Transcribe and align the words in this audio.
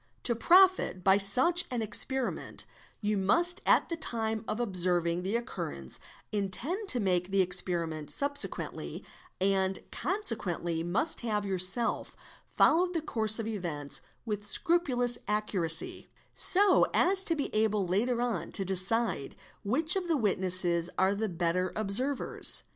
To 0.23 0.33
profit 0.33 1.03
by 1.03 1.19
such 1.19 1.65
an 1.69 1.83
experiment, 1.83 2.65
you 3.01 3.17
must 3.17 3.61
at 3.67 3.89
the 3.89 3.95
time 3.95 4.43
of 4.47 4.59
observing 4.59 5.21
the 5.21 5.35
occurrence 5.35 5.99
intend 6.31 6.87
to 6.87 6.99
make 6.99 7.29
the 7.29 7.41
experiment 7.41 8.09
subsequently; 8.09 9.05
and 9.39 9.77
consequently 9.91 10.81
must 10.81 11.21
have 11.21 11.45
yourself 11.45 12.15
followed 12.47 12.95
the 12.95 13.01
course 13.03 13.37
of 13.37 13.47
events 13.47 14.01
with 14.25 14.39
aul 14.41 14.45
scrupulous 14.47 15.19
accuracy; 15.27 16.09
so 16.33 16.87
as 16.95 17.23
to 17.25 17.35
be 17.35 17.53
able 17.53 17.85
later 17.85 18.23
on 18.23 18.51
to 18.53 18.65
decide 18.65 19.35
which 19.63 19.95
of 19.95 20.07
the 20.07 20.17
witnesses 20.17 20.89
are 20.97 21.13
the 21.13 21.29
better 21.29 21.71
observers. 21.75 22.63